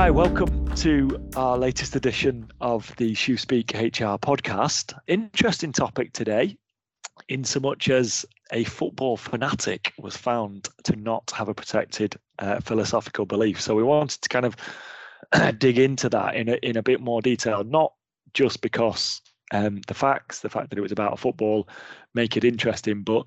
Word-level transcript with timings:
Hi, 0.00 0.10
welcome 0.10 0.66
to 0.76 1.28
our 1.36 1.58
latest 1.58 1.94
edition 1.94 2.50
of 2.62 2.90
the 2.96 3.12
Shoe 3.12 3.36
Speak 3.36 3.74
HR 3.74 4.16
podcast. 4.16 4.98
Interesting 5.08 5.72
topic 5.72 6.14
today, 6.14 6.56
in 7.28 7.44
so 7.44 7.60
much 7.60 7.90
as 7.90 8.24
a 8.50 8.64
football 8.64 9.18
fanatic 9.18 9.92
was 9.98 10.16
found 10.16 10.70
to 10.84 10.96
not 10.96 11.30
have 11.32 11.50
a 11.50 11.54
protected 11.54 12.16
uh, 12.38 12.60
philosophical 12.60 13.26
belief. 13.26 13.60
So 13.60 13.74
we 13.74 13.82
wanted 13.82 14.22
to 14.22 14.28
kind 14.30 14.46
of 14.46 14.56
dig 15.58 15.78
into 15.78 16.08
that 16.08 16.34
in 16.34 16.48
a, 16.48 16.54
in 16.62 16.78
a 16.78 16.82
bit 16.82 17.02
more 17.02 17.20
detail, 17.20 17.62
not 17.62 17.92
just 18.32 18.62
because 18.62 19.20
um, 19.52 19.82
the 19.86 19.92
facts, 19.92 20.40
the 20.40 20.48
fact 20.48 20.70
that 20.70 20.78
it 20.78 20.82
was 20.82 20.92
about 20.92 21.18
football, 21.18 21.68
make 22.14 22.38
it 22.38 22.44
interesting, 22.44 23.02
but 23.02 23.26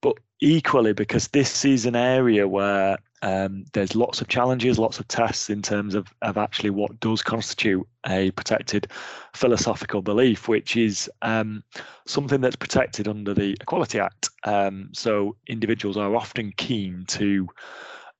but 0.00 0.16
equally 0.40 0.92
because 0.92 1.28
this 1.28 1.64
is 1.64 1.86
an 1.86 1.96
area 1.96 2.46
where 2.46 2.98
um, 3.22 3.64
there's 3.72 3.96
lots 3.96 4.20
of 4.20 4.28
challenges, 4.28 4.78
lots 4.78 5.00
of 5.00 5.08
tests 5.08 5.50
in 5.50 5.60
terms 5.62 5.94
of, 5.94 6.12
of 6.22 6.38
actually 6.38 6.70
what 6.70 7.00
does 7.00 7.22
constitute 7.22 7.86
a 8.06 8.30
protected 8.32 8.86
philosophical 9.34 10.02
belief, 10.02 10.46
which 10.46 10.76
is 10.76 11.10
um, 11.22 11.64
something 12.06 12.40
that's 12.40 12.56
protected 12.56 13.08
under 13.08 13.34
the 13.34 13.56
Equality 13.60 13.98
Act. 13.98 14.30
Um, 14.44 14.90
so 14.92 15.36
individuals 15.48 15.96
are 15.96 16.14
often 16.14 16.52
keen 16.56 17.04
to 17.08 17.48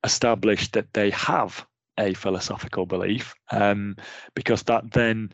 establish 0.03 0.71
that 0.73 0.93
they 0.95 1.11
have 1.11 1.65
a 1.99 2.15
philosophical 2.15 2.87
belief 2.87 3.35
um, 3.51 3.97
because 4.35 4.63
that 4.65 4.93
then 4.93 5.33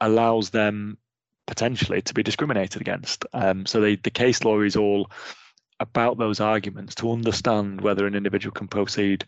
allows 0.00 0.50
them 0.50 0.98
potentially 1.46 2.02
to 2.02 2.14
be 2.14 2.22
discriminated 2.22 2.80
against. 2.80 3.24
Um, 3.32 3.66
so 3.66 3.80
the, 3.80 3.96
the 3.96 4.10
case 4.10 4.44
law 4.44 4.60
is 4.60 4.74
all 4.74 5.10
about 5.80 6.18
those 6.18 6.40
arguments 6.40 6.94
to 6.96 7.12
understand 7.12 7.80
whether 7.80 8.06
an 8.06 8.14
individual 8.14 8.52
can 8.52 8.68
proceed 8.68 9.24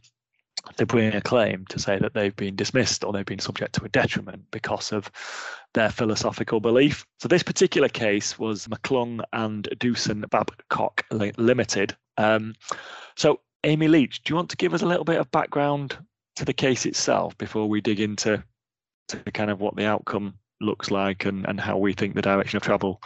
to 0.76 0.86
bring 0.86 1.14
a 1.14 1.20
claim 1.20 1.64
to 1.66 1.78
say 1.78 1.98
that 1.98 2.14
they've 2.14 2.36
been 2.36 2.56
dismissed 2.56 3.04
or 3.04 3.12
they've 3.12 3.24
been 3.24 3.38
subject 3.38 3.74
to 3.74 3.84
a 3.84 3.88
detriment 3.88 4.44
because 4.50 4.92
of 4.92 5.10
their 5.74 5.90
philosophical 5.90 6.60
belief. 6.60 7.06
So 7.20 7.28
this 7.28 7.42
particular 7.42 7.88
case 7.88 8.38
was 8.38 8.66
McClung 8.66 9.22
and 9.32 9.68
Doosan 9.76 10.28
Babcock 10.30 11.04
Limited. 11.10 11.96
Um, 12.16 12.54
so 13.16 13.40
Amy 13.64 13.88
Leach, 13.88 14.22
do 14.22 14.32
you 14.32 14.36
want 14.36 14.50
to 14.50 14.56
give 14.56 14.74
us 14.74 14.82
a 14.82 14.86
little 14.86 15.04
bit 15.04 15.20
of 15.20 15.30
background 15.30 15.96
to 16.36 16.44
the 16.44 16.52
case 16.52 16.86
itself 16.86 17.36
before 17.38 17.68
we 17.68 17.80
dig 17.80 18.00
into 18.00 18.42
to 19.08 19.16
kind 19.32 19.50
of 19.50 19.60
what 19.60 19.76
the 19.76 19.86
outcome 19.86 20.34
looks 20.60 20.90
like 20.90 21.24
and, 21.24 21.46
and 21.48 21.60
how 21.60 21.78
we 21.78 21.92
think 21.92 22.14
the 22.14 22.22
direction 22.22 22.56
of 22.56 22.62
travel 22.62 23.00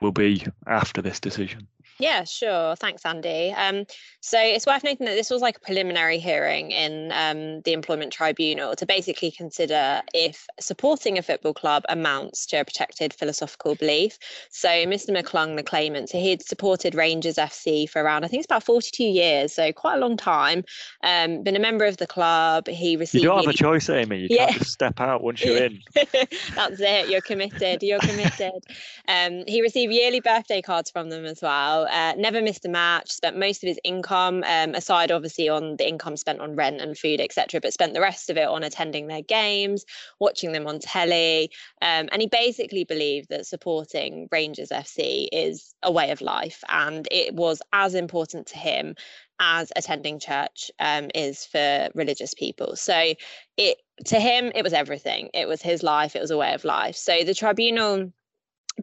will 0.00 0.12
be 0.12 0.44
after 0.66 1.02
this 1.02 1.20
decision? 1.20 1.66
Yeah, 1.98 2.22
sure. 2.24 2.76
Thanks, 2.76 3.04
Andy. 3.04 3.52
Um, 3.56 3.84
so 4.20 4.38
it's 4.40 4.66
worth 4.66 4.84
noting 4.84 5.06
that 5.06 5.16
this 5.16 5.30
was 5.30 5.42
like 5.42 5.56
a 5.56 5.60
preliminary 5.60 6.18
hearing 6.18 6.70
in 6.70 7.10
um, 7.12 7.60
the 7.62 7.72
Employment 7.72 8.12
Tribunal 8.12 8.76
to 8.76 8.86
basically 8.86 9.32
consider 9.32 10.02
if 10.14 10.46
supporting 10.60 11.18
a 11.18 11.22
football 11.22 11.54
club 11.54 11.82
amounts 11.88 12.46
to 12.46 12.58
a 12.58 12.64
protected 12.64 13.12
philosophical 13.12 13.74
belief. 13.74 14.16
So 14.50 14.68
Mr. 14.68 15.10
McClung, 15.10 15.56
the 15.56 15.62
claimant, 15.64 16.10
so 16.10 16.18
he 16.18 16.30
had 16.30 16.42
supported 16.42 16.94
Rangers 16.94 17.34
FC 17.34 17.88
for 17.88 18.02
around, 18.02 18.24
I 18.24 18.28
think 18.28 18.40
it's 18.40 18.46
about 18.46 18.62
42 18.62 19.02
years, 19.02 19.52
so 19.52 19.72
quite 19.72 19.96
a 19.96 19.98
long 19.98 20.16
time. 20.16 20.64
Um, 21.02 21.42
been 21.42 21.56
a 21.56 21.60
member 21.60 21.84
of 21.84 21.96
the 21.96 22.06
club. 22.06 22.68
He 22.68 22.96
received. 22.96 23.24
You 23.24 23.30
don't 23.30 23.44
have 23.44 23.54
a 23.54 23.56
choice, 23.56 23.88
Amy. 23.90 24.20
You 24.20 24.28
yeah. 24.30 24.46
can't 24.46 24.58
just 24.58 24.72
step 24.72 25.00
out 25.00 25.22
once 25.24 25.44
you're 25.44 25.64
in. 25.64 25.80
That's 25.94 26.80
it. 26.80 27.08
You're 27.08 27.22
committed. 27.22 27.82
You're 27.82 28.00
committed. 28.00 28.52
Um, 29.08 29.44
he 29.46 29.62
received 29.62 29.90
yearly 29.90 30.20
birthday 30.20 30.60
cards 30.60 30.90
from 30.90 31.08
them 31.08 31.24
as 31.24 31.40
well 31.40 31.87
uh, 31.90 32.14
never 32.16 32.42
missed 32.42 32.64
a 32.64 32.68
match, 32.68 33.10
spent 33.10 33.38
most 33.38 33.62
of 33.62 33.68
his 33.68 33.78
income, 33.84 34.44
um, 34.46 34.74
aside 34.74 35.10
obviously 35.10 35.48
on 35.48 35.76
the 35.76 35.88
income 35.88 36.16
spent 36.16 36.40
on 36.40 36.56
rent 36.56 36.80
and 36.80 36.96
food, 36.96 37.20
etc., 37.20 37.60
but 37.60 37.72
spent 37.72 37.94
the 37.94 38.00
rest 38.00 38.30
of 38.30 38.36
it 38.36 38.46
on 38.48 38.62
attending 38.62 39.06
their 39.06 39.22
games, 39.22 39.84
watching 40.20 40.52
them 40.52 40.66
on 40.66 40.78
telly. 40.78 41.50
Um, 41.82 42.08
and 42.12 42.20
he 42.20 42.28
basically 42.28 42.84
believed 42.84 43.28
that 43.30 43.46
supporting 43.46 44.28
Rangers 44.30 44.70
FC 44.70 45.28
is 45.32 45.74
a 45.82 45.92
way 45.92 46.10
of 46.10 46.20
life. 46.20 46.62
And 46.68 47.06
it 47.10 47.34
was 47.34 47.62
as 47.72 47.94
important 47.94 48.46
to 48.48 48.58
him 48.58 48.94
as 49.40 49.72
attending 49.76 50.18
church 50.18 50.70
um, 50.80 51.10
is 51.14 51.44
for 51.46 51.88
religious 51.94 52.34
people. 52.34 52.76
So 52.76 53.14
it 53.56 53.78
to 54.06 54.20
him, 54.20 54.52
it 54.54 54.62
was 54.62 54.72
everything. 54.72 55.30
It 55.34 55.48
was 55.48 55.62
his 55.62 55.82
life, 55.82 56.16
it 56.16 56.20
was 56.20 56.30
a 56.30 56.36
way 56.36 56.54
of 56.54 56.64
life. 56.64 56.96
So 56.96 57.24
the 57.24 57.34
tribunal 57.34 58.12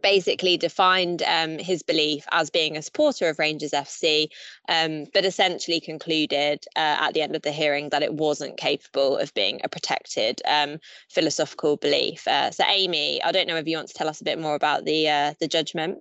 basically 0.02 0.56
defined 0.56 1.22
um, 1.22 1.58
his 1.58 1.82
belief 1.82 2.26
as 2.32 2.50
being 2.50 2.76
a 2.76 2.82
supporter 2.82 3.28
of 3.28 3.38
Rangers 3.38 3.72
FC, 3.72 4.28
um, 4.68 5.04
but 5.12 5.24
essentially 5.24 5.80
concluded 5.80 6.64
uh, 6.76 6.96
at 7.00 7.14
the 7.14 7.22
end 7.22 7.36
of 7.36 7.42
the 7.42 7.52
hearing 7.52 7.88
that 7.90 8.02
it 8.02 8.14
wasn't 8.14 8.56
capable 8.56 9.16
of 9.16 9.32
being 9.34 9.60
a 9.64 9.68
protected 9.68 10.40
um, 10.46 10.78
philosophical 11.08 11.76
belief. 11.76 12.26
Uh, 12.26 12.50
so, 12.50 12.64
Amy, 12.68 13.22
I 13.22 13.32
don't 13.32 13.48
know 13.48 13.56
if 13.56 13.66
you 13.66 13.76
want 13.76 13.88
to 13.88 13.94
tell 13.94 14.08
us 14.08 14.20
a 14.20 14.24
bit 14.24 14.38
more 14.38 14.54
about 14.54 14.84
the 14.84 15.08
uh, 15.08 15.34
the 15.40 15.48
judgment. 15.48 15.98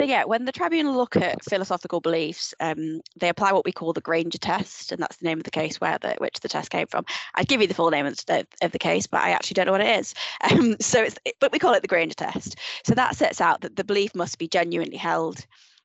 So 0.00 0.06
yeah, 0.06 0.24
when 0.24 0.44
the 0.44 0.52
tribunal 0.52 0.94
look 0.94 1.16
at 1.16 1.42
philosophical 1.44 2.00
beliefs, 2.00 2.52
um, 2.60 3.00
they 3.18 3.30
apply 3.30 3.52
what 3.52 3.64
we 3.64 3.72
call 3.72 3.94
the 3.94 4.02
Grainger 4.02 4.36
test, 4.36 4.92
and 4.92 5.00
that's 5.00 5.16
the 5.16 5.24
name 5.24 5.38
of 5.38 5.44
the 5.44 5.50
case 5.50 5.80
where 5.80 5.96
the 5.98 6.16
which 6.18 6.40
the 6.40 6.48
test 6.48 6.68
came 6.70 6.86
from. 6.86 7.06
I'd 7.34 7.48
give 7.48 7.62
you 7.62 7.66
the 7.66 7.72
full 7.72 7.90
name 7.90 8.04
of 8.04 8.14
the, 8.26 8.46
of 8.60 8.72
the 8.72 8.78
case, 8.78 9.06
but 9.06 9.22
I 9.22 9.30
actually 9.30 9.54
don't 9.54 9.66
know 9.66 9.72
what 9.72 9.80
it 9.80 9.98
is. 9.98 10.14
Um, 10.48 10.76
so 10.80 11.02
it's 11.02 11.16
but 11.40 11.50
we 11.50 11.58
call 11.58 11.72
it 11.74 11.82
the 11.82 11.88
Grainger 11.88 12.14
test. 12.14 12.56
So 12.84 12.94
that 12.94 13.16
sets 13.16 13.40
out 13.40 13.62
that 13.62 13.76
the 13.76 13.84
belief 13.84 14.14
must 14.14 14.38
be 14.38 14.46
genuinely 14.46 14.96
held. 14.96 15.44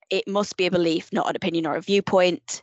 It 0.09 0.27
must 0.27 0.57
be 0.57 0.65
a 0.65 0.71
belief, 0.71 1.11
not 1.13 1.29
an 1.29 1.35
opinion 1.35 1.65
or 1.65 1.75
a 1.75 1.81
viewpoint. 1.81 2.61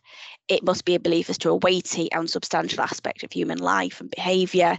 It 0.48 0.62
must 0.62 0.84
be 0.84 0.94
a 0.94 1.00
belief 1.00 1.30
as 1.30 1.38
to 1.38 1.50
a 1.50 1.56
weighty 1.56 2.12
and 2.12 2.28
substantial 2.28 2.82
aspect 2.82 3.24
of 3.24 3.32
human 3.32 3.58
life 3.58 4.00
and 4.00 4.10
behaviour 4.10 4.76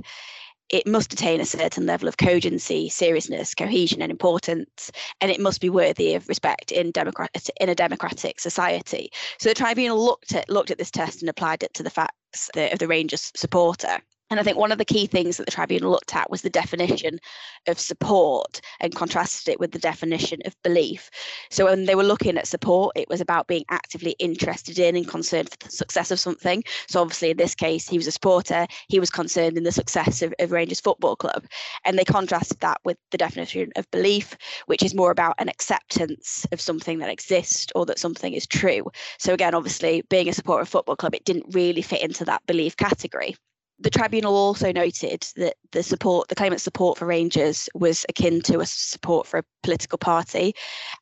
it 0.70 0.88
must 0.88 1.14
attain 1.14 1.42
a 1.42 1.46
certain 1.46 1.86
level 1.86 2.08
of 2.08 2.18
cogency, 2.18 2.90
seriousness, 2.90 3.56
cohesion, 3.56 4.02
and 4.02 4.12
importance, 4.12 4.92
and 5.22 5.32
it 5.32 5.40
must 5.40 5.62
be 5.62 5.70
worthy 5.70 6.16
of 6.16 6.28
respect 6.30 6.72
in 6.72 6.92
democrat 6.92 7.50
in 7.60 7.70
a 7.70 7.76
democratic 7.76 8.40
society. 8.40 9.12
So 9.40 9.50
the 9.50 9.56
tribunal 9.56 10.04
looked 10.04 10.34
at 10.34 10.50
looked 10.50 10.72
at 10.72 10.78
this 10.78 10.92
test 10.92 11.22
and 11.22 11.30
applied 11.30 11.64
it 11.64 11.74
to 11.76 11.84
the 11.84 11.90
facts 11.90 12.50
of 12.56 12.80
the 12.80 12.88
Rangers 12.88 13.32
supporter. 13.36 14.00
And 14.32 14.40
I 14.40 14.44
think 14.44 14.58
one 14.58 14.72
of 14.72 14.78
the 14.78 14.86
key 14.86 15.08
things 15.08 15.38
that 15.38 15.48
the 15.48 15.52
tribunal 15.52 15.90
looked 15.90 16.16
at 16.16 16.30
was 16.30 16.44
the 16.44 16.52
definition 16.52 17.20
of 17.68 17.80
support 17.80 18.62
and 18.80 18.94
contrasted 18.94 19.52
it 19.52 19.60
with 19.60 19.72
the 19.72 19.80
definition 19.80 20.40
of 20.46 20.56
belief. 20.64 21.10
So 21.50 21.66
when 21.66 21.86
they 21.86 21.96
were 21.96 22.04
looking 22.04 22.38
at 22.38 22.48
support, 22.48 22.96
it 22.96 23.10
was 23.10 23.22
about 23.22 23.48
being 23.48 23.66
actively 23.70 24.12
interested 24.20 24.78
in 24.78 24.96
and 24.96 25.08
concerned 25.08 25.50
for 25.50 25.58
the 25.58 25.72
success 25.72 26.12
of 26.12 26.20
something. 26.20 26.64
So 26.88 27.02
obviously 27.02 27.32
in 27.32 27.38
this 27.38 27.56
case, 27.56 27.90
he 27.90 27.98
was 27.98 28.06
a 28.06 28.12
supporter, 28.12 28.68
he 28.88 29.00
was 29.00 29.10
concerned 29.10 29.58
in 29.58 29.64
the 29.64 29.72
success 29.72 30.22
of, 30.22 30.32
of 30.38 30.52
Rangers 30.52 30.80
Football 30.80 31.16
Club. 31.16 31.46
And 31.84 31.98
they 31.98 32.06
contrasted 32.06 32.60
that 32.60 32.82
with 32.86 32.98
the 33.10 33.18
definition 33.18 33.72
of 33.78 33.90
belief, 33.90 34.38
which 34.68 34.84
is 34.84 34.94
more 34.94 35.10
about 35.10 35.36
an 35.40 35.50
acceptance 35.50 36.46
of 36.52 36.62
something 36.62 37.00
that 37.00 37.10
exists 37.10 37.72
or 37.74 37.84
that 37.88 37.98
something 37.98 38.34
is 38.34 38.46
true. 38.46 38.92
So 39.18 39.34
again, 39.34 39.56
obviously 39.56 40.04
being 40.10 40.30
a 40.30 40.34
supporter 40.34 40.62
of 40.62 40.70
football 40.70 40.96
club, 40.96 41.16
it 41.16 41.26
didn't 41.26 41.56
really 41.56 41.82
fit 41.82 42.04
into 42.04 42.26
that 42.26 42.46
belief 42.46 42.78
category 42.78 43.36
the 43.82 43.90
tribunal 43.90 44.36
also 44.36 44.72
noted 44.72 45.26
that 45.38 45.56
the 45.72 45.84
support, 45.84 46.28
the 46.28 46.36
claimant's 46.36 46.64
support 46.64 46.98
for 46.98 47.06
Rangers 47.06 47.70
was 47.74 48.06
akin 48.10 48.42
to 48.42 48.60
a 48.60 48.66
support 48.66 49.26
for 49.26 49.40
a 49.40 49.44
political 49.64 49.98
party. 49.98 50.54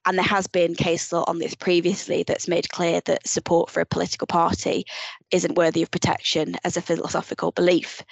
And 0.05 0.17
there 0.17 0.25
has 0.25 0.47
been 0.47 0.75
case 0.75 1.11
law 1.11 1.23
on 1.27 1.39
this 1.39 1.55
previously 1.55 2.23
that's 2.23 2.47
made 2.47 2.69
clear 2.69 3.01
that 3.05 3.27
support 3.27 3.71
for 3.71 3.81
a 3.81 3.85
political 3.85 4.27
party 4.27 4.85
isn't 5.31 5.57
worthy 5.57 5.81
of 5.81 5.91
protection 5.91 6.55
as 6.63 6.77
a 6.77 6.81
philosophical 6.81 7.51
belief. 7.51 8.03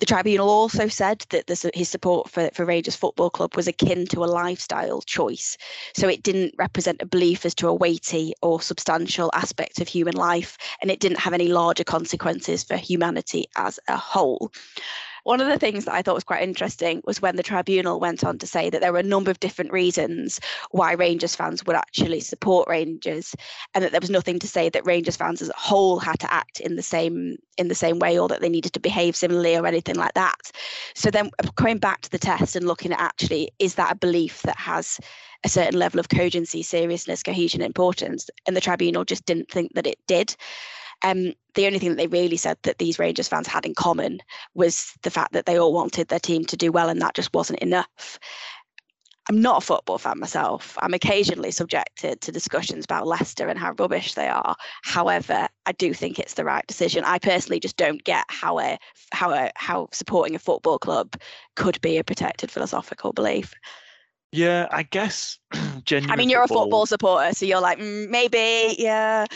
The 0.00 0.06
tribunal 0.06 0.48
also 0.48 0.88
said 0.88 1.24
that 1.30 1.46
this, 1.48 1.66
his 1.74 1.88
support 1.88 2.30
for, 2.30 2.50
for 2.54 2.64
Rangers 2.64 2.94
Football 2.94 3.30
Club 3.30 3.56
was 3.56 3.66
akin 3.66 4.06
to 4.06 4.24
a 4.24 4.26
lifestyle 4.26 5.02
choice. 5.02 5.56
So 5.94 6.08
it 6.08 6.22
didn't 6.22 6.54
represent 6.56 7.02
a 7.02 7.06
belief 7.06 7.44
as 7.44 7.54
to 7.56 7.68
a 7.68 7.74
weighty 7.74 8.34
or 8.40 8.60
substantial 8.60 9.30
aspect 9.34 9.80
of 9.80 9.88
human 9.88 10.14
life, 10.14 10.56
and 10.80 10.90
it 10.90 11.00
didn't 11.00 11.18
have 11.18 11.34
any 11.34 11.48
larger 11.48 11.84
consequences 11.84 12.62
for 12.62 12.76
humanity 12.76 13.46
as 13.56 13.80
a 13.88 13.96
whole. 13.96 14.52
One 15.28 15.42
of 15.42 15.46
the 15.46 15.58
things 15.58 15.84
that 15.84 15.92
I 15.92 16.00
thought 16.00 16.14
was 16.14 16.24
quite 16.24 16.42
interesting 16.42 17.02
was 17.04 17.20
when 17.20 17.36
the 17.36 17.42
tribunal 17.42 18.00
went 18.00 18.24
on 18.24 18.38
to 18.38 18.46
say 18.46 18.70
that 18.70 18.80
there 18.80 18.94
were 18.94 18.98
a 18.98 19.02
number 19.02 19.30
of 19.30 19.38
different 19.40 19.70
reasons 19.70 20.40
why 20.70 20.92
Rangers 20.92 21.36
fans 21.36 21.62
would 21.66 21.76
actually 21.76 22.20
support 22.20 22.66
Rangers, 22.66 23.34
and 23.74 23.84
that 23.84 23.92
there 23.92 24.00
was 24.00 24.08
nothing 24.08 24.38
to 24.38 24.48
say 24.48 24.70
that 24.70 24.86
Rangers 24.86 25.16
fans 25.16 25.42
as 25.42 25.50
a 25.50 25.54
whole 25.54 25.98
had 25.98 26.18
to 26.20 26.32
act 26.32 26.60
in 26.60 26.76
the 26.76 26.82
same 26.82 27.36
in 27.58 27.68
the 27.68 27.74
same 27.74 27.98
way 27.98 28.18
or 28.18 28.26
that 28.28 28.40
they 28.40 28.48
needed 28.48 28.72
to 28.72 28.80
behave 28.80 29.14
similarly 29.14 29.54
or 29.54 29.66
anything 29.66 29.96
like 29.96 30.14
that. 30.14 30.50
So 30.94 31.10
then 31.10 31.30
uh, 31.44 31.50
coming 31.56 31.76
back 31.76 32.00
to 32.02 32.10
the 32.10 32.18
test 32.18 32.56
and 32.56 32.66
looking 32.66 32.92
at 32.92 33.00
actually 33.00 33.50
is 33.58 33.74
that 33.74 33.92
a 33.92 33.96
belief 33.96 34.40
that 34.44 34.56
has 34.56 34.98
a 35.44 35.50
certain 35.50 35.78
level 35.78 36.00
of 36.00 36.08
cogency, 36.08 36.62
seriousness, 36.62 37.22
cohesion, 37.22 37.60
importance, 37.60 38.30
and 38.46 38.56
the 38.56 38.62
tribunal 38.62 39.04
just 39.04 39.26
didn't 39.26 39.50
think 39.50 39.74
that 39.74 39.86
it 39.86 39.98
did. 40.06 40.34
Um, 41.02 41.32
the 41.54 41.66
only 41.66 41.78
thing 41.78 41.90
that 41.90 41.96
they 41.96 42.06
really 42.06 42.36
said 42.36 42.56
that 42.62 42.78
these 42.78 42.98
Rangers 42.98 43.28
fans 43.28 43.46
had 43.46 43.66
in 43.66 43.74
common 43.74 44.20
was 44.54 44.92
the 45.02 45.10
fact 45.10 45.32
that 45.32 45.46
they 45.46 45.58
all 45.58 45.72
wanted 45.72 46.08
their 46.08 46.18
team 46.20 46.44
to 46.46 46.56
do 46.56 46.72
well, 46.72 46.88
and 46.88 47.00
that 47.02 47.14
just 47.14 47.32
wasn't 47.34 47.60
enough. 47.60 48.18
I'm 49.28 49.42
not 49.42 49.62
a 49.62 49.66
football 49.66 49.98
fan 49.98 50.18
myself. 50.18 50.78
I'm 50.80 50.94
occasionally 50.94 51.50
subjected 51.50 52.22
to 52.22 52.32
discussions 52.32 52.84
about 52.84 53.06
Leicester 53.06 53.46
and 53.48 53.58
how 53.58 53.74
rubbish 53.78 54.14
they 54.14 54.28
are. 54.28 54.56
However, 54.84 55.48
I 55.66 55.72
do 55.72 55.92
think 55.92 56.18
it's 56.18 56.34
the 56.34 56.46
right 56.46 56.66
decision. 56.66 57.04
I 57.04 57.18
personally 57.18 57.60
just 57.60 57.76
don't 57.76 58.02
get 58.04 58.24
how 58.28 58.58
a 58.58 58.78
how 59.12 59.32
a 59.32 59.50
how 59.54 59.88
supporting 59.92 60.34
a 60.34 60.38
football 60.38 60.78
club 60.78 61.14
could 61.56 61.78
be 61.82 61.98
a 61.98 62.04
protected 62.04 62.50
philosophical 62.50 63.12
belief. 63.12 63.52
Yeah, 64.32 64.66
I 64.70 64.82
guess. 64.82 65.38
I 65.52 66.16
mean, 66.16 66.30
you're 66.30 66.40
football, 66.42 66.62
a 66.62 66.64
football 66.64 66.86
supporter, 66.86 67.34
so 67.34 67.46
you're 67.46 67.60
like, 67.60 67.78
mm, 67.78 68.08
maybe, 68.08 68.76
yeah. 68.78 69.26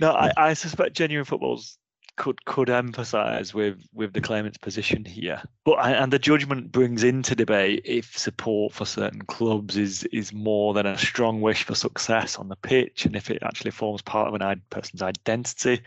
No, 0.00 0.12
I, 0.12 0.32
I 0.36 0.54
suspect 0.54 0.96
genuine 0.96 1.24
football's 1.24 1.78
could 2.16 2.44
could 2.44 2.68
emphasise 2.68 3.54
with 3.54 3.78
with 3.94 4.12
the 4.12 4.20
claimant's 4.20 4.58
position 4.58 5.04
here. 5.04 5.42
But 5.64 5.78
and 5.84 6.12
the 6.12 6.18
judgment 6.18 6.70
brings 6.72 7.02
into 7.02 7.34
debate 7.34 7.82
if 7.84 8.16
support 8.18 8.74
for 8.74 8.84
certain 8.84 9.22
clubs 9.22 9.76
is 9.76 10.04
is 10.04 10.32
more 10.32 10.74
than 10.74 10.86
a 10.86 10.98
strong 10.98 11.40
wish 11.40 11.62
for 11.62 11.74
success 11.74 12.36
on 12.36 12.48
the 12.48 12.56
pitch, 12.56 13.06
and 13.06 13.16
if 13.16 13.30
it 13.30 13.42
actually 13.42 13.70
forms 13.70 14.02
part 14.02 14.28
of 14.28 14.40
an 14.40 14.62
person's 14.70 15.02
identity, 15.02 15.80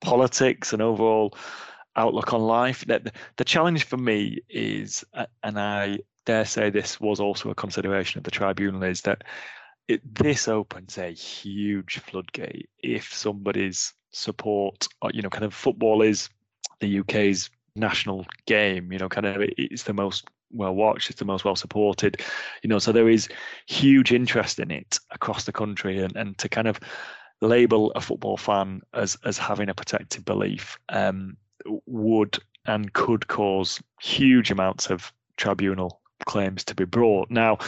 politics, 0.00 0.72
and 0.72 0.82
overall 0.82 1.36
outlook 1.96 2.32
on 2.32 2.40
life. 2.42 2.84
The, 2.86 3.12
the 3.36 3.44
challenge 3.44 3.84
for 3.84 3.96
me 3.96 4.40
is, 4.48 5.04
and 5.42 5.58
I 5.58 5.98
dare 6.26 6.44
say 6.44 6.70
this 6.70 7.00
was 7.00 7.20
also 7.20 7.50
a 7.50 7.54
consideration 7.54 8.18
of 8.18 8.24
the 8.24 8.30
tribunal, 8.30 8.82
is 8.82 9.02
that 9.02 9.22
it, 9.88 10.14
this 10.14 10.48
opens 10.48 10.98
a 10.98 11.10
huge 11.10 11.98
floodgate 11.98 12.68
if 12.82 13.12
somebody's 13.12 13.92
support, 14.12 14.88
uh, 15.02 15.10
you 15.12 15.22
know, 15.22 15.30
kind 15.30 15.44
of 15.44 15.54
football 15.54 16.02
is 16.02 16.28
the 16.80 17.00
UK's 17.00 17.50
national 17.76 18.26
game, 18.46 18.92
you 18.92 18.98
know, 18.98 19.08
kind 19.08 19.26
of 19.26 19.36
it's 19.40 19.82
the 19.82 19.92
most 19.92 20.26
well 20.52 20.74
watched, 20.74 21.10
it's 21.10 21.18
the 21.18 21.24
most 21.24 21.44
well 21.44 21.56
supported, 21.56 22.20
you 22.62 22.68
know, 22.68 22.78
so 22.78 22.92
there 22.92 23.08
is 23.08 23.28
huge 23.66 24.12
interest 24.12 24.58
in 24.58 24.70
it 24.70 24.98
across 25.10 25.44
the 25.44 25.52
country 25.52 25.98
and, 25.98 26.16
and 26.16 26.38
to 26.38 26.48
kind 26.48 26.68
of 26.68 26.80
label 27.40 27.90
a 27.92 28.00
football 28.00 28.36
fan 28.36 28.80
as 28.94 29.18
as 29.24 29.36
having 29.36 29.68
a 29.68 29.74
protected 29.74 30.24
belief 30.24 30.78
um, 30.88 31.36
would 31.86 32.38
and 32.66 32.92
could 32.94 33.26
cause 33.28 33.82
huge 34.00 34.50
amounts 34.50 34.88
of 34.88 35.12
tribunal 35.36 36.00
claims 36.24 36.64
to 36.64 36.74
be 36.74 36.84
brought. 36.84 37.30
Now, 37.30 37.58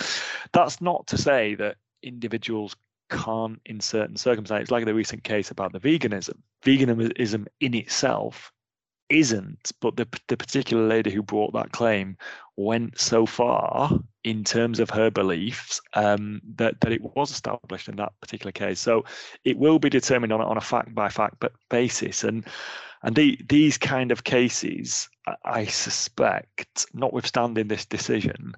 that's 0.52 0.80
not 0.80 1.06
to 1.08 1.18
say 1.18 1.54
that 1.56 1.76
individuals 2.06 2.76
can't, 3.10 3.60
in 3.66 3.80
certain 3.80 4.16
circumstances, 4.16 4.70
like 4.70 4.84
the 4.84 4.94
recent 4.94 5.24
case 5.24 5.50
about 5.50 5.72
the 5.72 5.80
veganism, 5.80 6.36
veganism 6.64 7.46
in 7.60 7.74
itself 7.74 8.52
isn't, 9.08 9.70
but 9.80 9.96
the, 9.96 10.08
the 10.28 10.36
particular 10.36 10.86
lady 10.86 11.10
who 11.10 11.22
brought 11.22 11.52
that 11.52 11.70
claim 11.72 12.16
went 12.56 12.98
so 12.98 13.24
far 13.24 13.90
in 14.24 14.42
terms 14.42 14.80
of 14.80 14.90
her 14.90 15.10
beliefs 15.10 15.80
um, 15.94 16.40
that, 16.56 16.80
that 16.80 16.92
it 16.92 17.02
was 17.14 17.30
established 17.30 17.88
in 17.88 17.96
that 17.96 18.12
particular 18.20 18.50
case. 18.50 18.80
So 18.80 19.04
it 19.44 19.56
will 19.56 19.78
be 19.78 19.90
determined 19.90 20.32
on, 20.32 20.40
on 20.40 20.56
a 20.56 20.60
fact 20.60 20.94
by 20.94 21.08
fact 21.08 21.44
basis. 21.70 22.24
And 22.24 22.44
and 23.02 23.14
the, 23.14 23.38
these 23.48 23.78
kind 23.78 24.10
of 24.10 24.24
cases, 24.24 25.08
I 25.44 25.66
suspect, 25.66 26.86
notwithstanding 26.92 27.68
this 27.68 27.84
decision, 27.86 28.54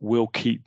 will 0.00 0.26
keep 0.26 0.62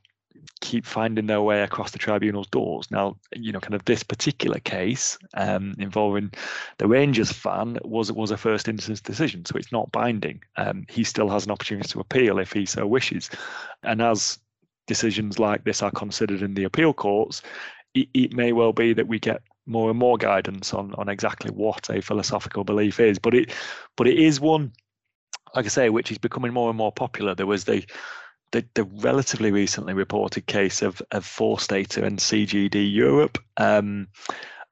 keep 0.61 0.85
finding 0.85 1.27
their 1.27 1.41
way 1.41 1.61
across 1.61 1.91
the 1.91 1.99
tribunal's 1.99 2.47
doors. 2.47 2.91
Now, 2.91 3.17
you 3.33 3.51
know, 3.51 3.59
kind 3.59 3.75
of 3.75 3.85
this 3.85 4.03
particular 4.03 4.59
case 4.59 5.17
um, 5.33 5.75
involving 5.79 6.31
the 6.77 6.87
Rangers 6.87 7.31
fan 7.31 7.79
was 7.83 8.11
was 8.11 8.31
a 8.31 8.37
first 8.37 8.67
instance 8.67 9.01
decision, 9.01 9.45
so 9.45 9.55
it's 9.55 9.71
not 9.71 9.91
binding. 9.91 10.41
Um, 10.57 10.85
he 10.89 11.03
still 11.03 11.29
has 11.29 11.45
an 11.45 11.51
opportunity 11.51 11.87
to 11.89 11.99
appeal 11.99 12.39
if 12.39 12.51
he 12.51 12.65
so 12.65 12.85
wishes, 12.85 13.29
and 13.83 14.01
as 14.01 14.39
decisions 14.87 15.39
like 15.39 15.63
this 15.63 15.81
are 15.81 15.91
considered 15.91 16.41
in 16.41 16.55
the 16.55 16.63
appeal 16.63 16.93
courts, 16.93 17.41
it, 17.93 18.09
it 18.13 18.33
may 18.33 18.51
well 18.51 18.73
be 18.73 18.93
that 18.93 19.07
we 19.07 19.19
get 19.19 19.41
more 19.65 19.89
and 19.89 19.99
more 19.99 20.17
guidance 20.17 20.73
on 20.73 20.93
on 20.95 21.07
exactly 21.07 21.51
what 21.51 21.89
a 21.89 22.01
philosophical 22.01 22.63
belief 22.63 22.99
is. 22.99 23.19
But 23.19 23.33
it 23.33 23.53
but 23.95 24.07
it 24.07 24.19
is 24.19 24.41
one, 24.41 24.73
like 25.55 25.65
I 25.65 25.69
say, 25.69 25.89
which 25.89 26.11
is 26.11 26.17
becoming 26.17 26.53
more 26.53 26.69
and 26.69 26.77
more 26.77 26.91
popular. 26.91 27.35
There 27.35 27.45
was 27.45 27.63
the 27.63 27.85
the, 28.51 28.65
the 28.73 28.83
relatively 28.83 29.51
recently 29.51 29.93
reported 29.93 30.45
case 30.47 30.81
of, 30.81 31.01
of 31.11 31.25
Forstater 31.25 32.03
and 32.03 32.19
CGD 32.19 32.91
Europe. 32.91 33.37
Um, 33.57 34.07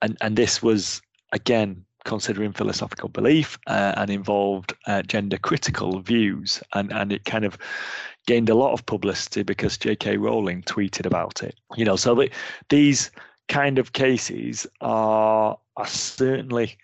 and, 0.02 0.18
and 0.22 0.36
this 0.36 0.62
was, 0.62 1.02
again, 1.32 1.86
considering 2.06 2.54
philosophical 2.54 3.10
belief 3.10 3.58
uh, 3.68 3.94
and 3.98 4.10
involved 4.10 4.74
uh, 4.88 5.02
gender 5.04 5.38
critical 5.38 6.00
views. 6.00 6.62
And, 6.74 6.92
and 6.92 7.12
it 7.12 7.26
kind 7.26 7.46
of 7.46 7.58
gained 8.26 8.50
a 8.50 8.56
lot 8.56 8.74
of 8.74 8.86
publicity 8.86 9.44
because 9.44 9.78
J.K. 9.78 10.18
Rowling 10.18 10.64
tweeted 10.64 11.06
about 11.06 11.44
it. 11.44 11.56
You 11.76 11.86
know, 11.86 11.96
so 11.96 12.16
the, 12.16 12.30
these 12.70 13.12
kind 13.48 13.78
of 13.78 13.94
cases 13.94 14.66
are, 14.82 15.58
are 15.76 15.88
certainly 15.88 16.78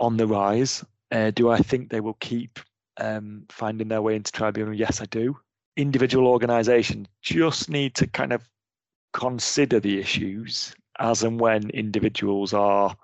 on 0.00 0.16
the 0.16 0.26
rise. 0.26 0.84
Uh, 1.10 1.30
do 1.30 1.50
I 1.50 1.58
think 1.58 1.90
they 1.90 2.00
will 2.00 2.16
keep 2.20 2.58
um, 2.98 3.44
finding 3.50 3.88
their 3.88 4.02
way 4.02 4.16
into 4.16 4.32
tribunal? 4.32 4.74
Yes, 4.74 5.00
I 5.00 5.06
do 5.06 5.36
individual 5.76 6.26
organizations 6.26 7.08
just 7.22 7.68
need 7.70 7.94
to 7.94 8.06
kind 8.06 8.32
of 8.32 8.48
consider 9.12 9.80
the 9.80 9.98
issues 9.98 10.74
as 10.98 11.22
and 11.22 11.40
when 11.40 11.70
individuals 11.70 12.52
are 12.52 12.96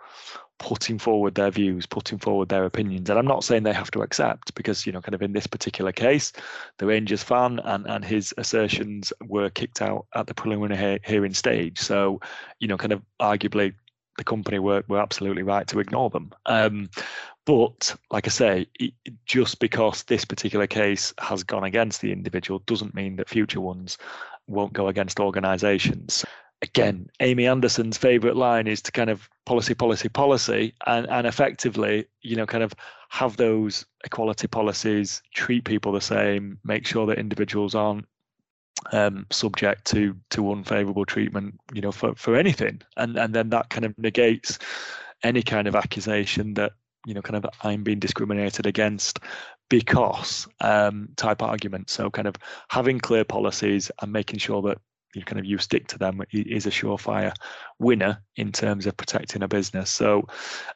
putting 0.58 0.98
forward 0.98 1.34
their 1.34 1.50
views, 1.50 1.86
putting 1.86 2.18
forward 2.18 2.48
their 2.48 2.64
opinions. 2.64 3.08
And 3.08 3.18
I'm 3.18 3.26
not 3.26 3.44
saying 3.44 3.62
they 3.62 3.72
have 3.72 3.90
to 3.92 4.02
accept 4.02 4.54
because, 4.54 4.86
you 4.86 4.92
know, 4.92 5.00
kind 5.00 5.14
of 5.14 5.22
in 5.22 5.32
this 5.32 5.46
particular 5.46 5.92
case, 5.92 6.32
the 6.78 6.86
Rangers 6.86 7.22
fan 7.22 7.60
and, 7.64 7.86
and 7.86 8.04
his 8.04 8.34
assertions 8.38 9.12
were 9.26 9.50
kicked 9.50 9.80
out 9.80 10.06
at 10.14 10.26
the 10.26 10.34
preliminary 10.34 11.00
hearing 11.04 11.34
stage. 11.34 11.78
So, 11.78 12.20
you 12.58 12.66
know, 12.66 12.76
kind 12.76 12.92
of 12.92 13.02
arguably 13.20 13.74
the 14.18 14.24
company 14.24 14.58
were, 14.58 14.84
were 14.88 15.00
absolutely 15.00 15.42
right 15.42 15.66
to 15.68 15.80
ignore 15.80 16.10
them. 16.10 16.32
Um, 16.44 16.90
but 17.46 17.96
like 18.10 18.26
I 18.26 18.30
say, 18.30 18.66
just 19.24 19.58
because 19.58 20.02
this 20.02 20.26
particular 20.26 20.66
case 20.66 21.14
has 21.18 21.42
gone 21.42 21.64
against 21.64 22.02
the 22.02 22.12
individual 22.12 22.58
doesn't 22.66 22.94
mean 22.94 23.16
that 23.16 23.30
future 23.30 23.62
ones 23.62 23.96
won't 24.46 24.74
go 24.74 24.88
against 24.88 25.18
organisations. 25.18 26.26
Again, 26.60 27.08
Amy 27.20 27.46
Anderson's 27.46 27.96
favourite 27.96 28.36
line 28.36 28.66
is 28.66 28.82
to 28.82 28.92
kind 28.92 29.08
of 29.08 29.30
policy, 29.46 29.74
policy, 29.74 30.08
policy, 30.08 30.74
and, 30.86 31.08
and 31.08 31.26
effectively, 31.26 32.06
you 32.20 32.36
know, 32.36 32.46
kind 32.46 32.64
of 32.64 32.74
have 33.08 33.36
those 33.36 33.86
equality 34.04 34.48
policies, 34.48 35.22
treat 35.32 35.64
people 35.64 35.92
the 35.92 36.00
same, 36.00 36.58
make 36.64 36.84
sure 36.84 37.06
that 37.06 37.18
individuals 37.18 37.74
aren't 37.74 38.06
um, 38.92 39.26
subject 39.30 39.84
to 39.86 40.16
to 40.30 40.52
unfavorable 40.52 41.04
treatment, 41.04 41.58
you 41.72 41.80
know, 41.80 41.92
for, 41.92 42.14
for 42.14 42.36
anything. 42.36 42.80
And 42.96 43.16
and 43.16 43.34
then 43.34 43.50
that 43.50 43.70
kind 43.70 43.84
of 43.84 43.96
negates 43.98 44.58
any 45.22 45.42
kind 45.42 45.66
of 45.66 45.74
accusation 45.74 46.54
that, 46.54 46.72
you 47.06 47.14
know, 47.14 47.22
kind 47.22 47.36
of 47.36 47.46
I'm 47.62 47.82
being 47.82 47.98
discriminated 47.98 48.66
against 48.66 49.20
because 49.68 50.48
um, 50.60 51.08
type 51.16 51.42
argument. 51.42 51.90
So 51.90 52.10
kind 52.10 52.28
of 52.28 52.36
having 52.68 53.00
clear 53.00 53.24
policies 53.24 53.90
and 54.00 54.12
making 54.12 54.38
sure 54.38 54.62
that 54.62 54.78
you 55.14 55.22
kind 55.24 55.38
of 55.38 55.44
you 55.44 55.58
stick 55.58 55.86
to 55.88 55.98
them 55.98 56.22
is 56.32 56.66
a 56.66 56.70
surefire 56.70 57.32
winner 57.78 58.22
in 58.36 58.52
terms 58.52 58.86
of 58.86 58.96
protecting 58.96 59.42
a 59.42 59.48
business. 59.48 59.90
So 59.90 60.26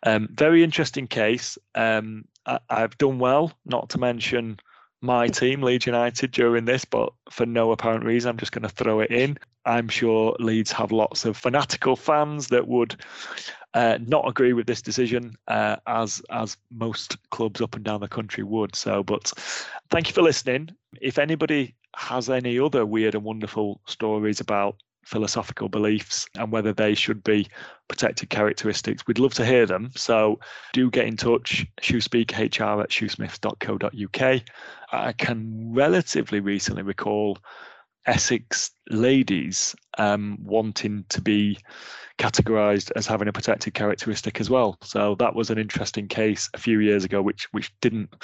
um, 0.04 0.28
very 0.32 0.64
interesting 0.64 1.06
case. 1.06 1.58
Um, 1.74 2.24
I, 2.46 2.58
I've 2.68 2.96
done 2.98 3.18
well, 3.18 3.52
not 3.64 3.90
to 3.90 3.98
mention 3.98 4.58
my 5.02 5.26
team, 5.26 5.62
Leeds 5.62 5.86
United, 5.86 6.30
during 6.30 6.64
this, 6.64 6.84
but 6.84 7.12
for 7.30 7.44
no 7.44 7.72
apparent 7.72 8.04
reason, 8.04 8.30
I'm 8.30 8.36
just 8.38 8.52
going 8.52 8.62
to 8.62 8.68
throw 8.68 9.00
it 9.00 9.10
in. 9.10 9.36
I'm 9.66 9.88
sure 9.88 10.36
Leeds 10.38 10.72
have 10.72 10.92
lots 10.92 11.24
of 11.24 11.36
fanatical 11.36 11.96
fans 11.96 12.48
that 12.48 12.66
would 12.66 12.96
uh, 13.74 13.98
not 14.06 14.28
agree 14.28 14.52
with 14.52 14.66
this 14.66 14.82
decision, 14.82 15.36
uh, 15.48 15.76
as 15.86 16.22
as 16.30 16.56
most 16.70 17.16
clubs 17.30 17.60
up 17.60 17.74
and 17.74 17.84
down 17.84 18.00
the 18.00 18.08
country 18.08 18.44
would. 18.44 18.76
So, 18.76 19.02
but 19.02 19.32
thank 19.90 20.08
you 20.08 20.14
for 20.14 20.22
listening. 20.22 20.70
If 21.00 21.18
anybody 21.18 21.74
has 21.96 22.30
any 22.30 22.58
other 22.58 22.86
weird 22.86 23.14
and 23.14 23.24
wonderful 23.24 23.80
stories 23.86 24.40
about 24.40 24.76
philosophical 25.04 25.68
beliefs 25.68 26.26
and 26.36 26.52
whether 26.52 26.72
they 26.72 26.94
should 26.94 27.22
be 27.24 27.48
protected 27.88 28.30
characteristics. 28.30 29.06
We'd 29.06 29.18
love 29.18 29.34
to 29.34 29.44
hear 29.44 29.66
them. 29.66 29.90
So 29.96 30.38
do 30.72 30.90
get 30.90 31.06
in 31.06 31.16
touch, 31.16 31.66
shoespeakhr 31.80 32.82
at 32.82 32.90
shoosmiths.co.uk. 32.90 34.42
I 34.92 35.12
can 35.12 35.72
relatively 35.74 36.40
recently 36.40 36.82
recall 36.82 37.38
Essex 38.06 38.70
ladies 38.90 39.74
um, 39.98 40.38
wanting 40.42 41.04
to 41.08 41.20
be 41.20 41.58
categorized 42.18 42.90
as 42.96 43.06
having 43.06 43.28
a 43.28 43.32
protected 43.32 43.74
characteristic 43.74 44.40
as 44.40 44.50
well. 44.50 44.76
So 44.82 45.14
that 45.16 45.34
was 45.34 45.50
an 45.50 45.58
interesting 45.58 46.08
case 46.08 46.48
a 46.54 46.58
few 46.58 46.80
years 46.80 47.04
ago, 47.04 47.22
which 47.22 47.48
which 47.52 47.72
didn't 47.80 48.14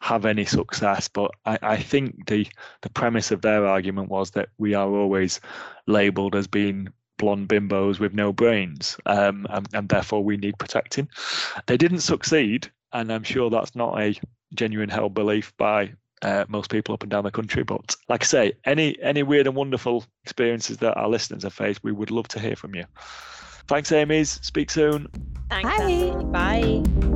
have 0.00 0.24
any 0.24 0.44
success. 0.44 1.08
But 1.08 1.30
I, 1.44 1.58
I 1.62 1.76
think 1.76 2.26
the 2.26 2.46
the 2.82 2.90
premise 2.90 3.30
of 3.30 3.42
their 3.42 3.66
argument 3.66 4.08
was 4.08 4.30
that 4.32 4.48
we 4.58 4.74
are 4.74 4.88
always 4.88 5.40
labelled 5.86 6.34
as 6.34 6.46
being 6.46 6.88
blonde 7.18 7.48
bimbos 7.48 8.00
with 8.00 8.12
no 8.12 8.32
brains, 8.32 8.96
um, 9.06 9.46
and, 9.50 9.68
and 9.72 9.88
therefore 9.88 10.24
we 10.24 10.36
need 10.36 10.58
protecting. 10.58 11.08
They 11.66 11.76
didn't 11.76 12.00
succeed, 12.00 12.70
and 12.92 13.12
I'm 13.12 13.24
sure 13.24 13.50
that's 13.50 13.74
not 13.74 14.00
a 14.00 14.18
genuine 14.54 14.88
held 14.90 15.14
belief 15.14 15.56
by 15.56 15.92
uh, 16.24 16.44
most 16.48 16.70
people 16.70 16.94
up 16.94 17.02
and 17.02 17.10
down 17.10 17.24
the 17.24 17.30
country. 17.30 17.62
But 17.62 17.94
like 18.08 18.22
I 18.22 18.26
say, 18.26 18.52
any 18.64 19.00
any 19.00 19.22
weird 19.22 19.46
and 19.46 19.54
wonderful 19.54 20.04
experiences 20.24 20.78
that 20.78 20.96
our 20.96 21.08
listeners 21.08 21.44
have 21.44 21.52
faced, 21.52 21.84
we 21.84 21.92
would 21.92 22.10
love 22.10 22.28
to 22.28 22.40
hear 22.40 22.56
from 22.56 22.74
you. 22.74 22.84
Thanks, 23.68 23.92
Amy's. 23.92 24.40
Speak 24.42 24.70
soon. 24.70 25.08
Thanks, 25.50 25.78
Bye. 25.78 26.82
Bye. 26.82 27.13